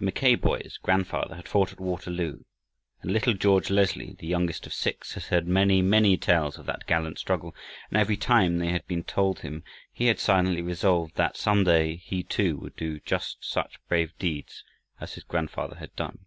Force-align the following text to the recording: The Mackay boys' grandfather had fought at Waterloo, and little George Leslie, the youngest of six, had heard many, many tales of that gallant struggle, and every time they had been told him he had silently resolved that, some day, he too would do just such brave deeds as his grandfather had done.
The 0.00 0.06
Mackay 0.06 0.34
boys' 0.34 0.78
grandfather 0.82 1.36
had 1.36 1.46
fought 1.46 1.70
at 1.72 1.78
Waterloo, 1.78 2.42
and 3.02 3.12
little 3.12 3.34
George 3.34 3.70
Leslie, 3.70 4.16
the 4.18 4.26
youngest 4.26 4.66
of 4.66 4.72
six, 4.74 5.14
had 5.14 5.22
heard 5.26 5.46
many, 5.46 5.80
many 5.80 6.16
tales 6.16 6.58
of 6.58 6.66
that 6.66 6.88
gallant 6.88 7.20
struggle, 7.20 7.54
and 7.88 7.96
every 7.96 8.16
time 8.16 8.58
they 8.58 8.70
had 8.70 8.84
been 8.88 9.04
told 9.04 9.38
him 9.38 9.62
he 9.92 10.06
had 10.06 10.18
silently 10.18 10.60
resolved 10.62 11.14
that, 11.14 11.36
some 11.36 11.62
day, 11.62 11.94
he 11.98 12.24
too 12.24 12.56
would 12.56 12.74
do 12.74 12.98
just 12.98 13.36
such 13.44 13.78
brave 13.86 14.12
deeds 14.18 14.64
as 15.00 15.14
his 15.14 15.22
grandfather 15.22 15.76
had 15.76 15.94
done. 15.94 16.26